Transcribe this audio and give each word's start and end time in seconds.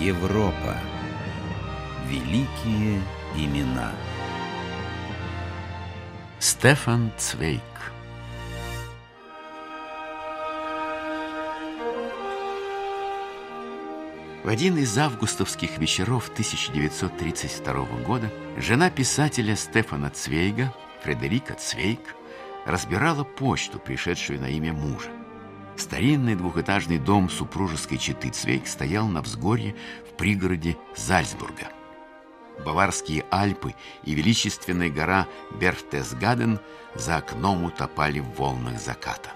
Европа. 0.00 0.76
Великие 2.06 3.00
имена. 3.34 3.92
Стефан 6.38 7.10
Цвейк 7.16 7.62
В 14.44 14.48
один 14.48 14.76
из 14.76 14.96
августовских 14.98 15.78
вечеров 15.78 16.28
1932 16.28 17.74
года 18.06 18.30
жена 18.58 18.90
писателя 18.90 19.56
Стефана 19.56 20.10
Цвейга, 20.10 20.74
Фредерика 21.02 21.54
Цвейк, 21.54 22.14
разбирала 22.66 23.24
почту, 23.24 23.78
пришедшую 23.78 24.40
на 24.42 24.50
имя 24.50 24.74
мужа. 24.74 25.08
Старинный 25.76 26.34
двухэтажный 26.34 26.98
дом 26.98 27.28
супружеской 27.28 27.98
четы 27.98 28.30
Цвейк 28.30 28.66
стоял 28.66 29.06
на 29.08 29.22
взгорье 29.22 29.74
в 30.10 30.16
пригороде 30.16 30.76
Зальцбурга. 30.94 31.68
Баварские 32.64 33.24
Альпы 33.30 33.74
и 34.04 34.14
величественная 34.14 34.88
гора 34.88 35.26
Берхтесгаден 35.60 36.58
за 36.94 37.16
окном 37.16 37.64
утопали 37.64 38.20
в 38.20 38.38
волнах 38.38 38.80
заката. 38.80 39.30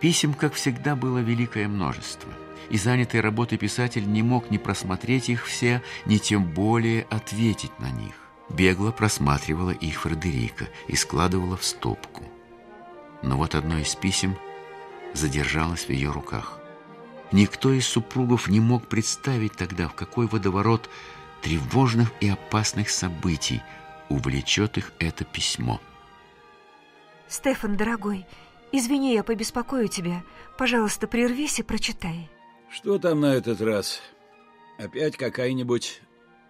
Писем, 0.00 0.34
как 0.34 0.54
всегда, 0.54 0.96
было 0.96 1.18
великое 1.18 1.68
множество– 1.68 2.30
и 2.70 2.76
занятый 2.76 3.20
работой 3.20 3.58
писатель 3.58 4.10
не 4.10 4.22
мог 4.22 4.50
ни 4.50 4.58
просмотреть 4.58 5.28
их 5.28 5.46
все, 5.46 5.82
ни 6.06 6.18
тем 6.18 6.44
более 6.44 7.06
ответить 7.10 7.78
на 7.78 7.90
них. 7.90 8.14
Бегло 8.48 8.90
просматривала 8.90 9.70
их 9.70 10.02
Фредерика 10.02 10.68
и 10.86 10.96
складывала 10.96 11.56
в 11.56 11.64
стопку. 11.64 12.24
Но 13.22 13.36
вот 13.36 13.54
одно 13.54 13.78
из 13.78 13.94
писем 13.94 14.36
задержалось 15.14 15.84
в 15.84 15.90
ее 15.90 16.10
руках. 16.10 16.58
Никто 17.32 17.72
из 17.72 17.86
супругов 17.86 18.48
не 18.48 18.60
мог 18.60 18.86
представить 18.88 19.52
тогда, 19.52 19.88
в 19.88 19.94
какой 19.94 20.26
водоворот 20.26 20.88
тревожных 21.42 22.10
и 22.20 22.28
опасных 22.28 22.88
событий 22.90 23.62
увлечет 24.08 24.78
их 24.78 24.92
это 24.98 25.24
письмо. 25.24 25.80
Стефан, 27.28 27.76
дорогой, 27.76 28.26
извини, 28.72 29.14
я 29.14 29.22
побеспокою 29.22 29.88
тебя. 29.88 30.22
Пожалуйста, 30.56 31.06
прервись 31.06 31.58
и 31.58 31.62
прочитай. 31.62 32.30
Что 32.70 32.98
там 32.98 33.20
на 33.20 33.34
этот 33.34 33.60
раз? 33.60 34.00
Опять 34.78 35.16
какая-нибудь 35.16 36.00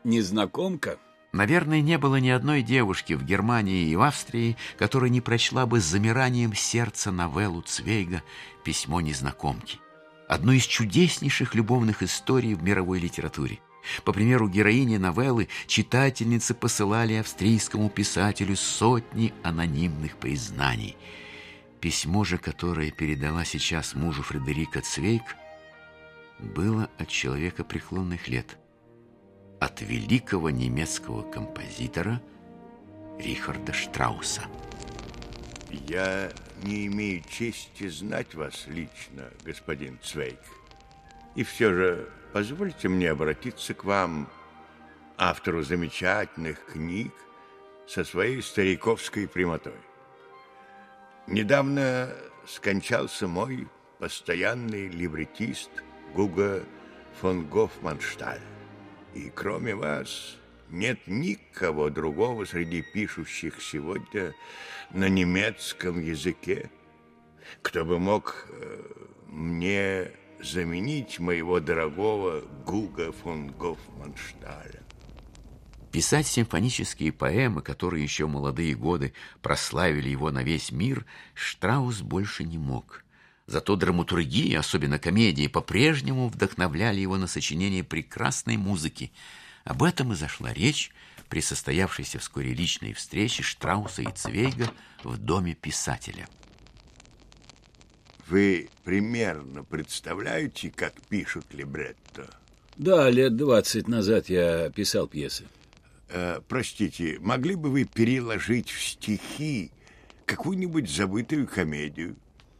незнакомка? 0.04 0.98
Наверное, 1.32 1.82
не 1.82 1.98
было 1.98 2.16
ни 2.16 2.30
одной 2.30 2.62
девушки 2.62 3.12
в 3.12 3.22
Германии 3.22 3.88
и 3.88 3.96
в 3.96 4.02
Австрии, 4.02 4.56
которая 4.78 5.10
не 5.10 5.20
прочла 5.20 5.66
бы 5.66 5.80
с 5.80 5.84
замиранием 5.84 6.54
сердца 6.54 7.10
новеллу 7.10 7.62
Цвейга 7.62 8.22
«Письмо 8.64 9.00
незнакомки». 9.00 9.78
Одну 10.26 10.52
из 10.52 10.64
чудеснейших 10.64 11.54
любовных 11.54 12.02
историй 12.02 12.54
в 12.54 12.62
мировой 12.62 12.98
литературе. 12.98 13.60
По 14.04 14.12
примеру 14.12 14.48
героини 14.48 14.96
новеллы, 14.96 15.48
читательницы 15.66 16.54
посылали 16.54 17.14
австрийскому 17.14 17.88
писателю 17.88 18.56
сотни 18.56 19.32
анонимных 19.42 20.16
признаний. 20.16 20.96
Письмо 21.80 22.24
же, 22.24 22.38
которое 22.38 22.90
передала 22.90 23.44
сейчас 23.44 23.94
мужу 23.94 24.22
Фредерика 24.22 24.80
Цвейк, 24.80 25.22
было 26.38 26.90
от 26.98 27.08
человека 27.08 27.64
преклонных 27.64 28.28
лет, 28.28 28.58
от 29.60 29.80
великого 29.80 30.50
немецкого 30.50 31.22
композитора 31.22 32.20
Рихарда 33.18 33.72
Штрауса. 33.72 34.42
Я 35.70 36.30
не 36.62 36.86
имею 36.86 37.22
чести 37.28 37.88
знать 37.88 38.34
вас 38.34 38.66
лично, 38.68 39.30
господин 39.44 39.98
Цвейк. 40.02 40.40
И 41.34 41.42
все 41.42 41.72
же 41.72 42.10
позвольте 42.32 42.88
мне 42.88 43.10
обратиться 43.10 43.74
к 43.74 43.84
вам, 43.84 44.28
автору 45.16 45.62
замечательных 45.62 46.64
книг, 46.66 47.12
со 47.86 48.04
своей 48.04 48.42
стариковской 48.42 49.26
прямотой. 49.26 49.72
Недавно 51.26 52.10
скончался 52.46 53.26
мой 53.26 53.66
постоянный 53.98 54.88
либретист– 54.88 55.70
Гуга 56.14 56.64
фон 57.20 57.46
Гофманшталь. 57.46 58.40
И 59.14 59.30
кроме 59.34 59.74
вас 59.74 60.36
нет 60.70 61.06
никого 61.06 61.90
другого 61.90 62.44
среди 62.44 62.82
пишущих 62.82 63.62
сегодня 63.62 64.34
на 64.90 65.08
немецком 65.08 66.00
языке, 66.00 66.70
кто 67.62 67.84
бы 67.84 67.98
мог 67.98 68.46
э, 68.50 68.84
мне 69.26 70.10
заменить 70.40 71.18
моего 71.18 71.60
дорогого 71.60 72.42
Гуга 72.64 73.12
фон 73.12 73.48
Гофманшталя. 73.48 74.82
Писать 75.90 76.26
симфонические 76.26 77.12
поэмы, 77.12 77.62
которые 77.62 78.02
еще 78.02 78.26
молодые 78.26 78.74
годы 78.74 79.14
прославили 79.40 80.10
его 80.10 80.30
на 80.30 80.42
весь 80.42 80.70
мир, 80.70 81.06
Штраус 81.34 82.02
больше 82.02 82.44
не 82.44 82.58
мог– 82.58 83.04
Зато 83.48 83.76
драматургии, 83.76 84.52
особенно 84.54 84.98
комедии, 84.98 85.46
по-прежнему 85.46 86.28
вдохновляли 86.28 87.00
его 87.00 87.16
на 87.16 87.26
сочинение 87.26 87.82
прекрасной 87.82 88.58
музыки. 88.58 89.10
Об 89.64 89.82
этом 89.82 90.12
и 90.12 90.16
зашла 90.16 90.52
речь 90.52 90.92
при 91.30 91.40
состоявшейся 91.40 92.18
вскоре 92.18 92.52
личной 92.52 92.92
встрече 92.92 93.42
Штрауса 93.42 94.02
и 94.02 94.12
Цвейга 94.14 94.70
в 95.02 95.16
доме 95.16 95.54
писателя. 95.54 96.28
Вы 98.28 98.68
примерно 98.84 99.64
представляете, 99.64 100.70
как 100.70 100.92
пишут 101.08 101.46
либретто? 101.54 102.28
Да, 102.76 103.08
лет 103.08 103.34
двадцать 103.34 103.88
назад 103.88 104.28
я 104.28 104.68
писал 104.68 105.08
пьесы. 105.08 105.46
Э, 106.10 106.42
простите, 106.46 107.16
могли 107.20 107.54
бы 107.54 107.70
вы 107.70 107.84
переложить 107.84 108.68
в 108.68 108.86
стихи 108.86 109.70
какую-нибудь 110.26 110.90
забытую 110.90 111.46
комедию? 111.48 112.18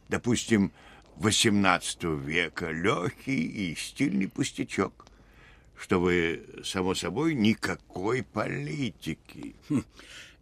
Допустим, 0.09 0.71
XVIII 1.19 2.19
века, 2.21 2.71
легкий 2.71 3.45
и 3.45 3.75
стильный 3.75 4.27
пустячок, 4.27 5.05
чтобы, 5.77 6.45
само 6.63 6.95
собой, 6.95 7.35
никакой 7.35 8.23
политики. 8.23 9.55
Хм, 9.69 9.83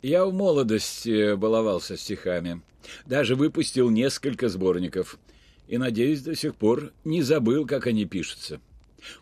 я 0.01 0.25
в 0.25 0.33
молодости 0.33 1.35
баловался 1.35 1.97
стихами, 1.97 2.61
даже 3.05 3.35
выпустил 3.35 3.89
несколько 3.89 4.49
сборников 4.49 5.19
и, 5.67 5.77
надеюсь, 5.77 6.21
до 6.21 6.35
сих 6.35 6.55
пор 6.55 6.91
не 7.03 7.21
забыл, 7.21 7.65
как 7.65 7.87
они 7.87 8.05
пишутся. 8.05 8.61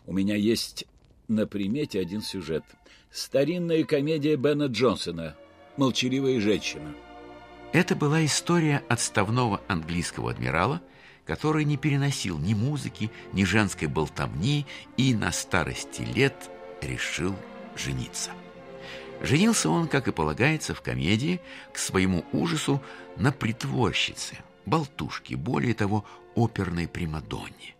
У 0.06 0.12
меня 0.12 0.36
есть 0.36 0.86
на 1.28 1.46
примете 1.46 2.00
один 2.00 2.22
сюжет. 2.22 2.64
Старинная 3.10 3.84
комедия 3.84 4.36
Бена 4.36 4.66
Джонсона 4.66 5.36
«Молчаливая 5.76 6.40
женщина». 6.40 6.94
Это 7.76 7.94
была 7.94 8.24
история 8.24 8.82
отставного 8.88 9.60
английского 9.68 10.30
адмирала, 10.30 10.80
который 11.26 11.66
не 11.66 11.76
переносил 11.76 12.38
ни 12.38 12.54
музыки, 12.54 13.10
ни 13.34 13.44
женской 13.44 13.86
болтовни 13.86 14.64
и 14.96 15.12
на 15.12 15.30
старости 15.30 16.00
лет 16.00 16.50
решил 16.80 17.36
жениться. 17.76 18.30
Женился 19.20 19.68
он, 19.68 19.88
как 19.88 20.08
и 20.08 20.12
полагается 20.12 20.74
в 20.74 20.80
комедии, 20.80 21.38
к 21.70 21.76
своему 21.76 22.24
ужасу 22.32 22.82
на 23.18 23.30
притворщице, 23.30 24.38
болтушке, 24.64 25.36
более 25.36 25.74
того, 25.74 26.06
оперной 26.34 26.88
примадонне. 26.88 27.74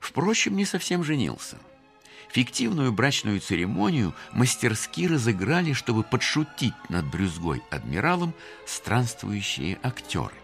Впрочем, 0.00 0.56
не 0.56 0.64
совсем 0.64 1.04
женился. 1.04 1.58
Фиктивную 2.30 2.92
брачную 2.92 3.40
церемонию 3.40 4.14
мастерски 4.32 5.06
разыграли, 5.06 5.72
чтобы 5.72 6.02
подшутить 6.02 6.74
над 6.88 7.06
брюзгой 7.06 7.62
адмиралом 7.70 8.34
странствующие 8.66 9.78
актеры. 9.82 10.34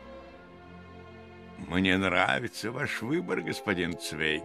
Мне 1.59 1.97
нравится 1.97 2.71
ваш 2.73 3.03
выбор, 3.03 3.41
господин 3.43 3.99
Цвейк. 3.99 4.45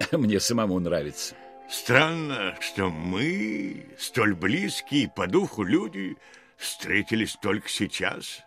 Мне 0.12 0.40
самому 0.40 0.78
нравится. 0.80 1.34
Странно, 1.68 2.56
что 2.60 2.90
мы, 2.90 3.86
столь 3.98 4.34
близкие 4.34 5.08
по 5.08 5.26
духу 5.26 5.62
люди, 5.62 6.16
встретились 6.56 7.36
только 7.40 7.68
сейчас. 7.68 8.42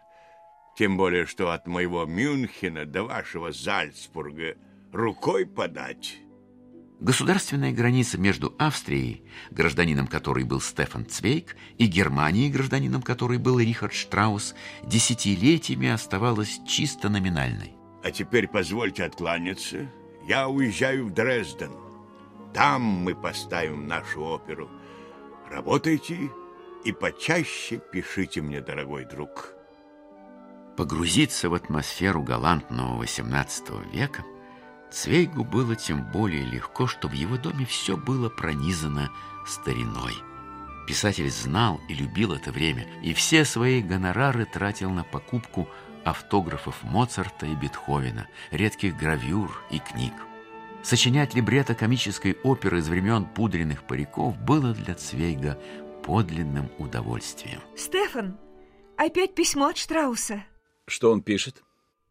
Тем 0.78 0.98
более, 0.98 1.26
что 1.26 1.52
от 1.52 1.66
моего 1.66 2.06
Мюнхена 2.06 2.86
до 2.86 3.04
вашего 3.04 3.52
Зальцбурга 3.52 4.56
рукой 4.92 5.48
подать. 5.48 6.18
Государственная 7.00 7.72
граница 7.72 8.18
между 8.18 8.56
Австрией, 8.58 9.24
гражданином 9.52 10.08
которой 10.08 10.44
был 10.44 10.60
Стефан 10.60 11.06
Цвейк, 11.06 11.56
и 11.78 11.86
Германией, 11.86 12.50
гражданином 12.50 13.04
которой 13.04 13.38
был 13.38 13.60
Рихард 13.60 13.94
Штраус, 13.94 14.56
десятилетиями 14.84 15.90
оставалась 15.90 16.60
чисто 16.68 17.10
номинальной. 17.10 17.74
А 18.04 18.10
теперь 18.10 18.48
позвольте 18.48 19.04
откланяться. 19.04 19.92
Я 20.28 20.48
уезжаю 20.50 21.06
в 21.06 21.14
Дрезден. 21.14 21.72
Там 22.54 22.82
мы 22.82 23.14
поставим 23.14 23.88
нашу 23.88 24.24
оперу. 24.24 24.68
Работайте 25.52 26.18
и 26.84 26.92
почаще 26.92 27.80
пишите 27.92 28.42
мне, 28.42 28.60
дорогой 28.60 29.06
друг. 29.06 29.54
Погрузиться 30.76 31.50
в 31.50 31.54
атмосферу 31.54 32.24
галантного 32.24 33.04
XVIII 33.04 33.92
века– 33.94 34.26
Цвейгу 34.92 35.44
было 35.44 35.76
тем 35.76 36.04
более 36.12 36.44
легко, 36.46 36.88
что 36.88 37.08
в 37.08 37.14
его 37.14 37.38
доме 37.38 37.66
все 37.66 37.98
было 37.98 38.30
пронизано 38.30 39.12
стариной. 39.46 40.14
Писатель 40.88 41.30
знал 41.30 41.82
и 41.90 41.94
любил 41.94 42.34
это 42.34 42.52
время, 42.52 42.88
и 43.04 43.14
все 43.14 43.44
свои 43.44 43.82
гонорары 43.82 44.46
тратил 44.46 44.90
на 44.90 45.04
покупку 45.04 45.68
автографов 46.06 46.82
Моцарта 46.84 47.46
и 47.46 47.56
Бетховена, 47.56 48.28
редких 48.52 48.96
гравюр 48.96 49.62
и 49.70 49.80
книг. 49.80 50.14
Сочинять 50.84 51.34
либретто 51.34 51.76
комической 51.76 52.38
оперы 52.44 52.80
из 52.80 52.88
времен 52.88 53.26
пудренных 53.26 53.84
париков 53.84 54.38
было 54.38 54.74
для 54.74 54.96
Цвейга 54.96 55.60
подлинным 56.06 56.72
удовольствием. 56.78 57.60
Стефан, 57.76 58.38
опять 58.96 59.36
письмо 59.36 59.68
от 59.68 59.78
Штрауса. 59.78 60.46
Что 60.86 61.12
он 61.12 61.22
пишет? 61.22 61.62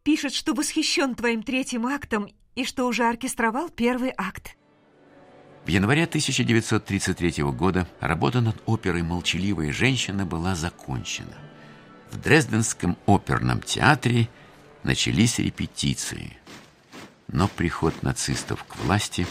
Пишет, 0.03 0.33
что 0.33 0.53
восхищен 0.53 1.15
твоим 1.15 1.41
третьим 1.41 1.87
актом 1.87 2.29
и 2.57 2.65
что 2.65 2.87
уже 2.87 3.07
оркестровал 3.07 3.69
первый 3.69 4.11
акт. 4.17 4.57
В 5.65 5.69
январе 5.69 6.05
1933 6.05 7.43
года 7.43 7.87
работа 7.99 8.41
над 8.41 8.57
оперой 8.65 9.03
«Молчаливая 9.03 9.71
женщина» 9.71 10.25
была 10.25 10.55
закончена. 10.55 11.37
В 12.11 12.19
Дрезденском 12.19 12.97
оперном 13.05 13.61
театре 13.61 14.27
начались 14.83 15.37
репетиции. 15.37 16.37
Но 17.27 17.47
приход 17.47 18.01
нацистов 18.01 18.63
к 18.63 18.77
власти 18.77 19.27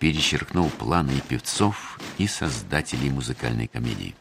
перечеркнул 0.00 0.68
планы 0.68 1.12
и 1.12 1.20
певцов, 1.20 2.00
и 2.18 2.26
создателей 2.26 3.10
музыкальной 3.10 3.68
комедии. 3.68 4.16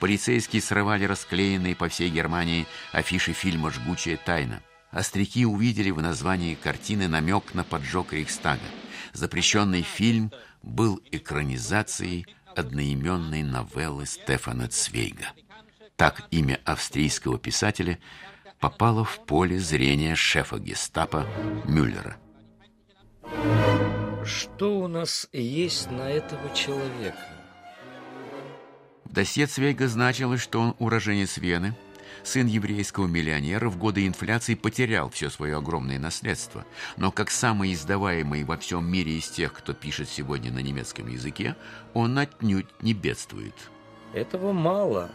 Полицейские 0.00 0.62
срывали 0.62 1.04
расклеенные 1.04 1.76
по 1.76 1.88
всей 1.88 2.10
Германии 2.10 2.66
афиши 2.92 3.32
фильма 3.32 3.70
«Жгучая 3.70 4.16
тайна». 4.16 4.60
Остряки 4.90 5.44
увидели 5.44 5.90
в 5.90 6.00
названии 6.00 6.54
картины 6.54 7.08
намек 7.08 7.54
на 7.54 7.62
поджог 7.62 8.12
Рейхстага. 8.12 8.62
Запрещенный 9.12 9.82
фильм 9.82 10.32
был 10.62 11.00
экранизацией 11.10 12.26
одноименной 12.56 13.42
новеллы 13.42 14.06
Стефана 14.06 14.68
Цвейга. 14.68 15.26
Так 15.96 16.22
имя 16.30 16.60
австрийского 16.64 17.38
писателя 17.38 17.98
попало 18.60 19.04
в 19.04 19.24
поле 19.26 19.58
зрения 19.58 20.14
шефа 20.14 20.58
гестапо 20.58 21.26
Мюллера. 21.64 22.16
Что 24.24 24.80
у 24.80 24.88
нас 24.88 25.28
есть 25.32 25.90
на 25.90 26.08
этого 26.08 26.54
человека? 26.54 27.18
В 29.04 29.12
досье 29.12 29.46
Цвейга 29.46 29.86
значилось, 29.88 30.40
что 30.40 30.60
он 30.60 30.74
уроженец 30.78 31.36
Вены– 31.36 31.76
Сын 32.22 32.46
еврейского 32.46 33.06
миллионера 33.06 33.68
в 33.68 33.78
годы 33.78 34.06
инфляции 34.06 34.54
потерял 34.54 35.10
все 35.10 35.30
свое 35.30 35.56
огромное 35.56 35.98
наследство, 35.98 36.64
но 36.96 37.10
как 37.10 37.30
самый 37.30 37.72
издаваемый 37.72 38.44
во 38.44 38.56
всем 38.56 38.90
мире 38.90 39.18
из 39.18 39.28
тех, 39.28 39.52
кто 39.52 39.72
пишет 39.72 40.08
сегодня 40.08 40.52
на 40.52 40.58
немецком 40.60 41.08
языке, 41.08 41.56
он 41.94 42.18
отнюдь 42.18 42.66
не 42.82 42.94
бедствует. 42.94 43.54
Этого 44.12 44.52
мало. 44.52 45.10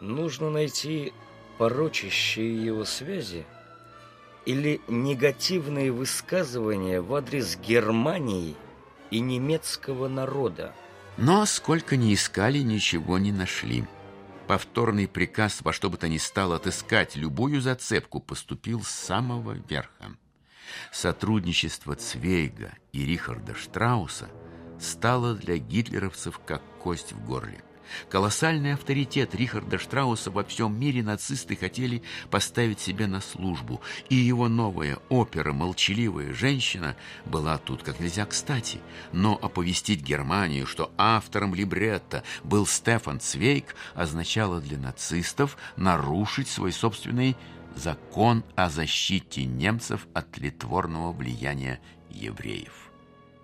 Нужно 0.00 0.50
найти 0.50 1.12
порочащие 1.58 2.64
его 2.64 2.84
связи 2.84 3.46
или 4.44 4.80
негативные 4.88 5.90
высказывания 5.90 7.00
в 7.00 7.14
адрес 7.14 7.56
Германии 7.56 8.54
и 9.10 9.20
немецкого 9.20 10.08
народа. 10.08 10.72
Но 11.16 11.46
сколько 11.46 11.96
ни 11.96 12.14
искали, 12.14 12.58
ничего 12.58 13.18
не 13.18 13.32
нашли. 13.32 13.84
Повторный 14.46 15.08
приказ 15.08 15.60
во 15.62 15.72
что 15.72 15.90
бы 15.90 15.96
то 15.96 16.08
ни 16.08 16.18
стало 16.18 16.56
отыскать 16.56 17.16
любую 17.16 17.60
зацепку 17.60 18.20
поступил 18.20 18.82
с 18.84 18.88
самого 18.88 19.52
верха. 19.52 20.16
Сотрудничество 20.92 21.96
Цвейга 21.96 22.72
и 22.92 23.04
Рихарда 23.04 23.54
Штрауса 23.54 24.28
стало 24.80 25.34
для 25.34 25.58
гитлеровцев 25.58 26.40
как 26.44 26.62
кость 26.78 27.12
в 27.12 27.24
горле. 27.24 27.62
Колоссальный 28.08 28.74
авторитет 28.74 29.34
Рихарда 29.34 29.78
Штрауса 29.78 30.30
во 30.30 30.44
всем 30.44 30.78
мире 30.78 31.02
нацисты 31.02 31.56
хотели 31.56 32.02
поставить 32.30 32.80
себе 32.80 33.06
на 33.06 33.20
службу, 33.20 33.80
и 34.08 34.14
его 34.14 34.48
новая 34.48 34.98
опера 35.08 35.52
«Молчаливая 35.52 36.32
женщина» 36.32 36.96
была 37.24 37.58
тут 37.58 37.82
как 37.82 38.00
нельзя 38.00 38.26
кстати. 38.26 38.80
Но 39.12 39.38
оповестить 39.40 40.02
Германию, 40.02 40.66
что 40.66 40.92
автором 40.96 41.54
либретто 41.54 42.22
был 42.44 42.66
Стефан 42.66 43.20
Цвейк, 43.20 43.74
означало 43.94 44.60
для 44.60 44.78
нацистов 44.78 45.56
нарушить 45.76 46.48
свой 46.48 46.72
собственный 46.72 47.36
закон 47.74 48.44
о 48.54 48.70
защите 48.70 49.44
немцев 49.44 50.06
от 50.14 50.32
тлетворного 50.32 51.12
влияния 51.12 51.80
евреев. 52.10 52.90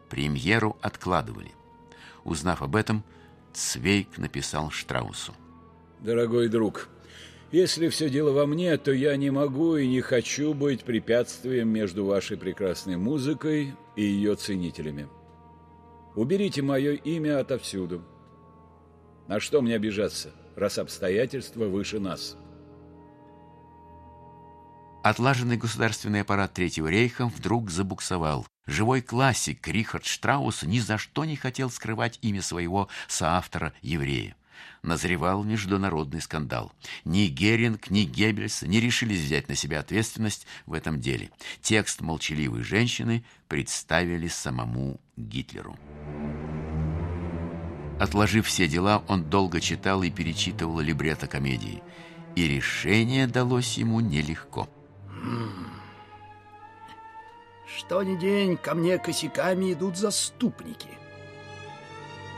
Премьеру 0.08 0.76
откладывали. 0.82 1.52
Узнав 2.24 2.62
об 2.62 2.76
этом, 2.76 3.04
Цвейк 3.52 4.18
написал 4.18 4.70
Штраусу. 4.70 5.34
Дорогой 6.00 6.48
друг, 6.48 6.88
если 7.52 7.88
все 7.88 8.08
дело 8.08 8.32
во 8.32 8.46
мне, 8.46 8.76
то 8.76 8.92
я 8.92 9.16
не 9.16 9.30
могу 9.30 9.76
и 9.76 9.86
не 9.86 10.00
хочу 10.00 10.54
быть 10.54 10.84
препятствием 10.84 11.68
между 11.68 12.04
вашей 12.04 12.36
прекрасной 12.36 12.96
музыкой 12.96 13.74
и 13.94 14.02
ее 14.02 14.34
ценителями. 14.34 15.08
Уберите 16.14 16.62
мое 16.62 16.94
имя 16.94 17.40
отовсюду. 17.40 18.02
На 19.28 19.38
что 19.38 19.62
мне 19.62 19.76
обижаться, 19.76 20.32
раз 20.56 20.78
обстоятельства 20.78 21.66
выше 21.66 22.00
нас?» 22.00 22.36
Отлаженный 25.02 25.56
государственный 25.56 26.20
аппарат 26.20 26.54
Третьего 26.54 26.86
рейха 26.86 27.26
вдруг 27.26 27.70
забуксовал. 27.70 28.46
Живой 28.66 29.02
классик 29.02 29.66
Рихард 29.66 30.04
Штраус 30.04 30.62
ни 30.62 30.78
за 30.78 30.96
что 30.96 31.24
не 31.24 31.34
хотел 31.34 31.70
скрывать 31.70 32.20
имя 32.22 32.40
своего 32.40 32.88
соавтора 33.08 33.72
еврея. 33.82 34.36
Назревал 34.82 35.42
международный 35.42 36.20
скандал. 36.20 36.72
Ни 37.04 37.26
Геринг, 37.26 37.90
ни 37.90 38.02
Геббельс 38.02 38.62
не 38.62 38.78
решились 38.78 39.20
взять 39.22 39.48
на 39.48 39.56
себя 39.56 39.80
ответственность 39.80 40.46
в 40.66 40.72
этом 40.72 41.00
деле. 41.00 41.30
Текст 41.60 42.00
молчаливой 42.00 42.62
женщины 42.62 43.24
представили 43.48 44.28
самому 44.28 45.00
Гитлеру. 45.16 45.76
Отложив 47.98 48.46
все 48.46 48.68
дела, 48.68 49.02
он 49.08 49.24
долго 49.24 49.60
читал 49.60 50.04
и 50.04 50.10
перечитывал 50.10 50.78
либретто 50.78 51.26
комедии. 51.26 51.82
И 52.36 52.46
решение 52.46 53.26
далось 53.26 53.78
ему 53.78 53.98
нелегко. 53.98 54.68
Что 57.66 58.02
ни 58.02 58.16
день 58.16 58.56
ко 58.56 58.74
мне 58.74 58.98
косяками 58.98 59.72
идут 59.72 59.96
заступники. 59.96 60.88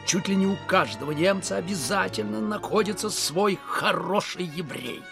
Чуть 0.07 0.29
ли 0.29 0.37
не 0.37 0.47
у 0.47 0.57
каждого 0.67 1.13
немца 1.13 1.57
обязательно 1.57 2.41
находится 2.41 3.09
свой 3.11 3.59
хороший 3.65 4.45
еврей. 4.45 5.03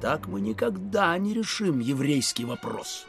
Так 0.00 0.26
мы 0.26 0.40
никогда 0.40 1.16
не 1.18 1.34
решим 1.34 1.80
еврейский 1.80 2.44
вопрос. 2.44 3.06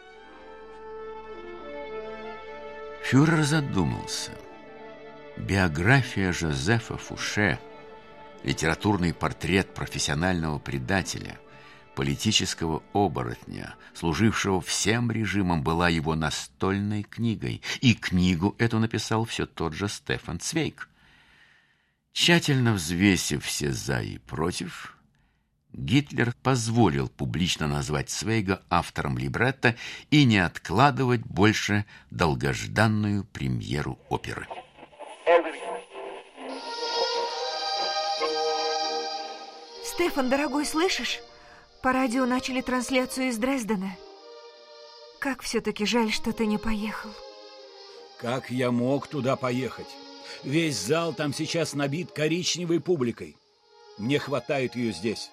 Фюрер 3.04 3.44
задумался. 3.44 4.32
Биография 5.38 6.34
Жозефа 6.34 6.98
Фуше, 6.98 7.60
литературный 8.44 9.14
портрет 9.14 9.74
профессионального 9.74 10.60
предателя– 10.60 11.40
политического 12.00 12.82
оборотня, 12.94 13.76
служившего 13.94 14.62
всем 14.62 15.12
режимам, 15.12 15.64
была 15.64 15.90
его 15.90 16.16
настольной 16.16 17.04
книгой, 17.04 17.62
и 17.82 17.94
книгу 17.94 18.56
эту 18.58 18.80
написал 18.80 19.26
все 19.26 19.46
тот 19.46 19.74
же 19.74 19.90
Стефан 19.90 20.40
Цвейк. 20.40 20.88
Тщательно 22.14 22.72
взвесив 22.72 23.44
все 23.44 23.74
«за» 23.74 24.00
и 24.00 24.18
«против», 24.18 24.96
Гитлер 25.74 26.34
позволил 26.42 27.10
публично 27.10 27.68
назвать 27.68 28.10
Цвейга 28.10 28.62
автором 28.70 29.18
либретто 29.18 29.76
и 30.10 30.24
не 30.24 30.38
откладывать 30.38 31.26
больше 31.26 31.86
долгожданную 32.12 33.26
премьеру 33.26 34.00
оперы. 34.08 34.48
Стефан, 39.84 40.30
дорогой, 40.30 40.66
слышишь? 40.66 41.20
По 41.82 41.94
радио 41.94 42.26
начали 42.26 42.60
трансляцию 42.60 43.30
из 43.30 43.38
Дрездена. 43.38 43.96
Как 45.20 45.42
все-таки 45.42 45.86
жаль, 45.86 46.12
что 46.12 46.34
ты 46.34 46.46
не 46.46 46.58
поехал. 46.58 47.10
Как 48.18 48.50
я 48.50 48.70
мог 48.70 49.08
туда 49.08 49.38
поехать? 49.38 49.88
Весь 50.44 50.78
зал 50.78 51.14
там 51.14 51.34
сейчас 51.34 51.74
набит 51.74 52.12
коричневой 52.12 52.82
публикой. 52.82 53.38
Мне 53.98 54.20
хватает 54.20 54.76
ее 54.76 54.92
здесь. 54.92 55.32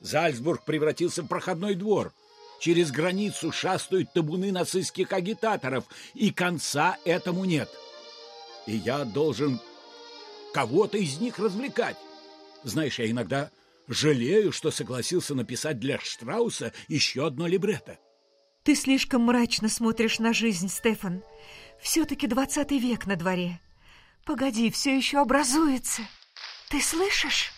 Зальцбург 0.00 0.64
превратился 0.64 1.22
в 1.22 1.28
проходной 1.28 1.74
двор. 1.74 2.12
Через 2.60 2.90
границу 2.90 3.50
шастают 3.50 4.12
табуны 4.12 4.52
нацистских 4.52 5.12
агитаторов, 5.12 5.84
и 6.12 6.30
конца 6.30 6.98
этому 7.04 7.46
нет. 7.46 7.70
И 8.66 8.76
я 8.76 9.04
должен 9.04 9.60
кого-то 10.52 10.98
из 10.98 11.20
них 11.20 11.38
развлекать. 11.38 11.96
Знаешь, 12.64 12.98
я 12.98 13.10
иногда 13.10 13.50
Жалею, 13.88 14.52
что 14.52 14.70
согласился 14.70 15.34
написать 15.34 15.78
для 15.78 15.98
Штрауса 15.98 16.72
еще 16.88 17.26
одно 17.26 17.46
либретто. 17.46 17.98
Ты 18.64 18.74
слишком 18.74 19.22
мрачно 19.22 19.68
смотришь 19.68 20.18
на 20.18 20.32
жизнь, 20.32 20.68
Стефан. 20.68 21.22
Все-таки 21.80 22.26
двадцатый 22.26 22.78
век 22.78 23.06
на 23.06 23.14
дворе. 23.14 23.60
Погоди, 24.24 24.70
все 24.70 24.96
еще 24.96 25.18
образуется. 25.18 26.02
Ты 26.68 26.80
слышишь? 26.80 27.52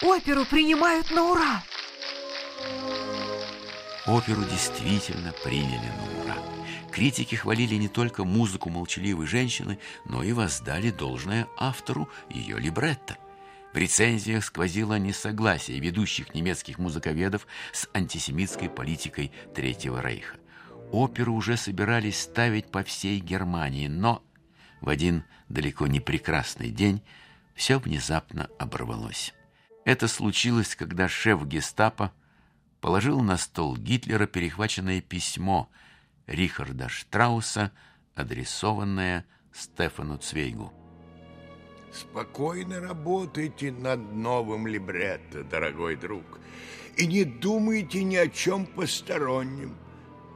Оперу 0.00 0.46
принимают 0.46 1.10
на 1.10 1.32
ура. 1.32 1.62
Оперу 4.06 4.42
действительно 4.44 5.34
приняли 5.44 5.86
на 5.86 6.22
ура. 6.22 6.36
Критики 6.90 7.34
хвалили 7.34 7.74
не 7.74 7.88
только 7.88 8.24
музыку 8.24 8.70
молчаливой 8.70 9.26
женщины, 9.26 9.78
но 10.06 10.22
и 10.22 10.32
воздали 10.32 10.90
должное 10.90 11.46
автору 11.58 12.08
ее 12.30 12.58
либретто. 12.58 13.18
Рецензиях 13.76 14.44
сквозило 14.44 14.98
несогласие 14.98 15.80
ведущих 15.80 16.34
немецких 16.34 16.78
музыковедов 16.78 17.46
с 17.72 17.88
антисемитской 17.92 18.70
политикой 18.70 19.32
Третьего 19.54 20.00
Рейха. 20.00 20.36
Оперу 20.92 21.34
уже 21.34 21.56
собирались 21.56 22.20
ставить 22.20 22.70
по 22.70 22.82
всей 22.82 23.20
Германии, 23.20 23.88
но 23.88 24.22
в 24.80 24.88
один 24.88 25.24
далеко 25.48 25.86
не 25.86 26.00
прекрасный 26.00 26.70
день 26.70 27.02
все 27.54 27.78
внезапно 27.78 28.48
оборвалось. 28.58 29.34
Это 29.84 30.08
случилось, 30.08 30.74
когда 30.74 31.08
шеф 31.08 31.44
гестапо 31.46 32.12
положил 32.80 33.20
на 33.20 33.36
стол 33.36 33.76
Гитлера 33.76 34.26
перехваченное 34.26 35.00
письмо 35.00 35.68
Рихарда 36.26 36.88
Штрауса, 36.88 37.72
адресованное 38.14 39.26
Стефану 39.52 40.18
Цвейгу. 40.18 40.85
Спокойно 41.96 42.78
работайте 42.78 43.72
над 43.72 44.12
новым 44.14 44.66
либретто, 44.66 45.42
дорогой 45.44 45.96
друг, 45.96 46.24
и 46.98 47.06
не 47.06 47.24
думайте 47.24 48.04
ни 48.04 48.16
о 48.16 48.28
чем 48.28 48.66
постороннем, 48.66 49.74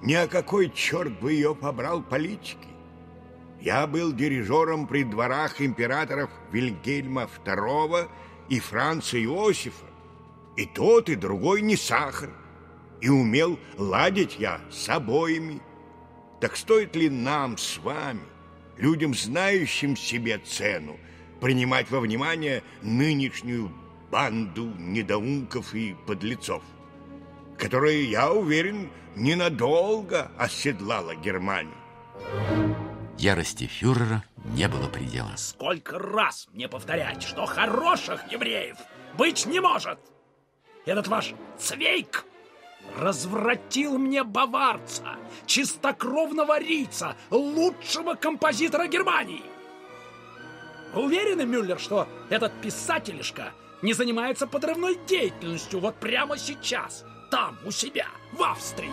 ни 0.02 0.14
о 0.14 0.26
какой 0.26 0.70
черт 0.70 1.20
бы 1.20 1.34
ее 1.34 1.54
побрал 1.54 2.02
политики. 2.02 2.66
Я 3.60 3.86
был 3.86 4.14
дирижером 4.14 4.86
при 4.86 5.04
дворах 5.04 5.60
императоров 5.60 6.30
Вильгельма 6.50 7.28
II 7.44 8.08
и 8.48 8.58
Франца 8.58 9.22
Иосифа, 9.22 9.84
и 10.56 10.64
тот, 10.64 11.10
и 11.10 11.14
другой 11.14 11.60
не 11.60 11.76
сахар, 11.76 12.30
и 13.02 13.10
умел 13.10 13.58
ладить 13.76 14.38
я 14.38 14.62
с 14.70 14.88
обоими. 14.88 15.60
Так 16.40 16.56
стоит 16.56 16.96
ли 16.96 17.10
нам 17.10 17.58
с 17.58 17.76
вами, 17.76 18.22
людям, 18.78 19.14
знающим 19.14 19.94
себе 19.94 20.38
цену, 20.38 20.98
принимать 21.40 21.90
во 21.90 22.00
внимание 22.00 22.62
нынешнюю 22.82 23.73
банду 24.11 24.73
недоумков 24.78 25.75
и 25.75 25.97
подлецов, 26.06 26.62
которая, 27.59 27.97
я 27.97 28.32
уверен, 28.32 28.90
ненадолго 29.16 30.30
оседлала 30.38 31.14
Германию. 31.14 31.75
Ярости 33.18 33.66
фюрера 33.66 34.25
не 34.56 34.66
было 34.68 34.88
предела. 34.88 35.32
Сколько 35.37 35.99
раз 35.99 36.49
мне 36.52 36.68
повторять, 36.68 37.23
что 37.23 37.47
хороших 37.47 38.30
евреев 38.32 38.76
быть 39.16 39.47
не 39.47 39.61
может! 39.61 39.99
Этот 40.87 41.09
ваш 41.09 41.35
Цвейк 41.59 42.25
развратил 42.97 43.99
мне 43.99 44.25
баварца, 44.25 45.16
чистокровного 45.47 46.59
рица, 46.59 47.16
лучшего 47.30 48.14
композитора 48.14 48.87
Германии. 48.87 49.42
Вы 50.92 51.04
уверены, 51.04 51.47
Мюллер, 51.47 51.78
что 51.78 52.09
этот 52.30 52.52
писателишка 52.61 53.52
не 53.82 53.92
занимается 53.92 54.47
подрывной 54.47 54.99
деятельностью 55.06 55.80
вот 55.80 55.97
прямо 55.97 56.37
сейчас, 56.37 57.04
там, 57.30 57.59
у 57.64 57.70
себя, 57.70 58.09
в 58.32 58.42
Австрии? 58.42 58.90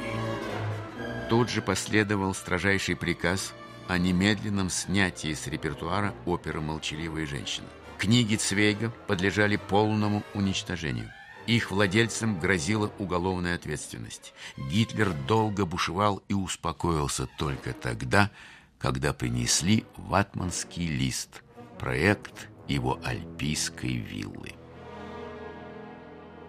Тут 1.29 1.49
же 1.49 1.61
последовал 1.61 2.33
строжайший 2.33 2.95
приказ 2.95 3.53
о 3.87 3.97
немедленном 3.97 4.69
снятии 4.69 5.33
с 5.33 5.47
репертуара 5.47 6.13
оперы 6.25 6.61
«Молчаливая 6.61 7.25
женщина». 7.25 7.67
Книги 7.97 8.35
Цвейга 8.35 8.91
подлежали 9.07 9.55
полному 9.55 10.23
уничтожению. 10.35 11.11
Их 11.47 11.71
владельцам 11.71 12.39
грозила 12.39 12.91
уголовная 12.99 13.55
ответственность. 13.55 14.33
Гитлер 14.69 15.13
долго 15.27 15.65
бушевал 15.65 16.21
и 16.27 16.33
успокоился 16.33 17.27
только 17.39 17.73
тогда, 17.73 18.29
когда 18.77 19.13
принесли 19.13 19.85
ватманский 19.95 20.87
лист– 20.87 21.41
проект 21.79 22.49
его 22.67 22.99
альпийской 23.03 23.95
виллы. 23.95 24.51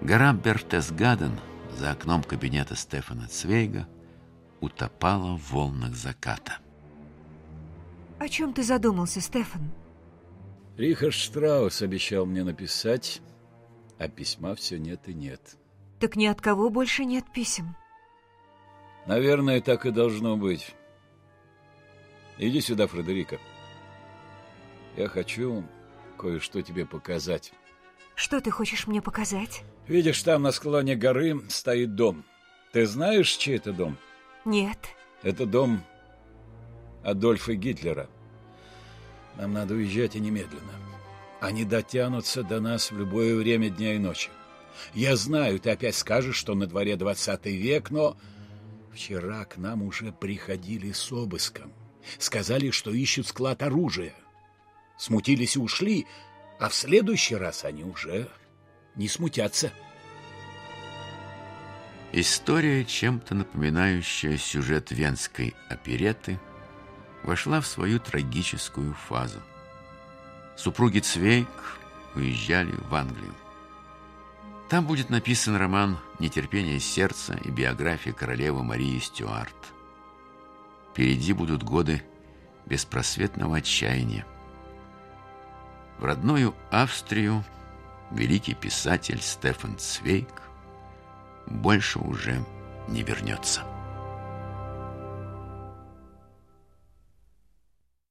Гора 0.01 0.33
Бертесгаден 0.33 1.39
за 1.73 1.93
окном 1.93 2.23
кабинета 2.23 2.77
Стефана 2.77 3.29
Цвейга 3.29 3.89
утопала 4.61 5.37
в 5.37 5.53
волнах 5.53 5.95
заката. 5.95 6.59
О 8.19 8.29
чем 8.29 8.53
ты 8.53 8.63
задумался, 8.63 9.21
Стефан? 9.21 9.71
Рихард 10.77 11.15
Штраус 11.15 11.83
обещал 11.83 12.27
мне 12.27 12.45
написать, 12.45 13.21
а 13.99 14.09
письма 14.09 14.55
все 14.55 14.79
нет 14.79 15.09
и 15.09 15.15
нет. 15.15 15.57
Так 15.99 16.17
ни 16.17 16.27
от 16.27 16.41
кого 16.41 16.71
больше 16.71 17.05
нет 17.05 17.25
писем. 17.33 17.77
Наверное, 19.07 19.61
так 19.61 19.87
и 19.87 19.91
должно 19.91 20.37
быть. 20.37 20.75
Иди 22.39 22.61
сюда, 22.61 22.87
Фредерика. 22.87 23.39
Я 24.99 25.07
хочу 25.07 25.65
кое-что 26.19 26.61
тебе 26.61 26.85
показать. 26.85 27.53
Что 28.17 28.41
ты 28.41 28.51
хочешь 28.51 28.89
мне 28.89 29.01
показать? 29.01 29.63
Видишь, 29.87 30.21
там 30.25 30.43
на 30.43 30.51
склоне 30.51 30.97
горы 30.97 31.41
стоит 31.51 31.95
дом. 31.95 32.25
Ты 32.73 32.85
знаешь, 32.85 33.31
чей 33.31 33.59
это 33.59 33.73
дом? 33.73 33.97
Нет. 34.45 34.77
Это 35.23 35.47
дом 35.47 35.85
Адольфа 37.05 37.55
Гитлера. 37.55 38.11
Нам 39.37 39.53
надо 39.53 39.75
уезжать 39.75 40.17
и 40.17 40.21
немедленно. 40.21 40.73
Они 41.41 41.65
дотянутся 41.65 42.43
до 42.43 42.59
нас 42.59 42.91
в 42.91 42.99
любое 42.99 43.37
время 43.37 43.71
дня 43.71 43.95
и 43.95 43.99
ночи. 43.99 44.31
Я 44.95 45.15
знаю, 45.15 45.61
ты 45.61 45.71
опять 45.71 45.95
скажешь, 45.95 46.35
что 46.35 46.57
на 46.57 46.67
дворе 46.67 46.97
двадцатый 46.97 47.57
век, 47.57 47.93
но 47.93 48.17
вчера 48.93 49.45
к 49.45 49.59
нам 49.59 49.85
уже 49.85 50.11
приходили 50.11 50.91
с 50.91 51.13
обыском. 51.13 51.73
Сказали, 52.19 52.73
что 52.73 52.91
ищут 52.91 53.29
склад 53.29 53.63
оружия 53.63 54.17
смутились 54.99 55.57
и 55.57 55.61
ушли, 55.61 56.07
а 56.59 56.69
в 56.69 56.75
следующий 56.75 57.37
раз 57.37 57.65
они 57.65 57.85
уже 57.85 58.29
не 58.97 59.09
смутятся. 59.09 59.73
История, 62.13 62.85
чем-то 62.85 63.35
напоминающая 63.35 64.37
сюжет 64.37 64.91
венской 64.91 65.55
опереты, 65.69 66.41
вошла 67.23 67.61
в 67.61 67.67
свою 67.67 68.01
трагическую 68.01 68.95
фазу. 68.95 69.41
Супруги 70.57 70.99
Цвейк 70.99 71.49
уезжали 72.15 72.73
в 72.91 72.95
Англию. 72.95 73.35
Там 74.69 74.87
будет 74.87 75.11
написан 75.11 75.57
роман 75.57 75.99
«Нетерпение 76.19 76.81
сердца» 76.81 77.39
и 77.45 77.51
биография 77.51 78.13
королевы 78.13 78.65
Марии 78.65 78.99
Стюарт. 78.99 79.55
Впереди 80.91 81.33
будут 81.33 81.63
годы 81.63 82.03
беспросветного 82.67 83.59
отчаяния. 83.59 84.27
В 85.99 86.05
родную 86.05 86.55
Австрию 86.71 87.45
великий 88.11 88.55
писатель 88.55 89.21
Стефан 89.21 89.77
Цвейк 89.79 90.29
больше 91.47 91.99
уже 91.99 92.45
не 92.89 93.03
вернется. 93.03 93.63